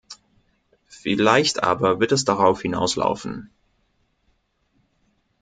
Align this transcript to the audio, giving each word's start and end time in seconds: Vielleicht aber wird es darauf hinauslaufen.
Vielleicht 0.87 1.61
aber 1.61 1.99
wird 1.99 2.11
es 2.11 2.25
darauf 2.25 2.63
hinauslaufen. 2.63 3.51